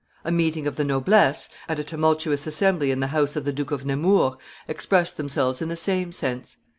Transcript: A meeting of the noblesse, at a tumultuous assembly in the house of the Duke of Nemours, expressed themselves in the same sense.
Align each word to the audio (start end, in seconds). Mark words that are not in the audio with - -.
A 0.25 0.31
meeting 0.31 0.65
of 0.65 0.77
the 0.77 0.83
noblesse, 0.83 1.47
at 1.69 1.77
a 1.77 1.83
tumultuous 1.83 2.47
assembly 2.47 2.89
in 2.89 3.01
the 3.01 3.09
house 3.13 3.35
of 3.35 3.45
the 3.45 3.51
Duke 3.53 3.69
of 3.69 3.85
Nemours, 3.85 4.33
expressed 4.67 5.15
themselves 5.15 5.61
in 5.61 5.69
the 5.69 5.75
same 5.75 6.11
sense. 6.11 6.57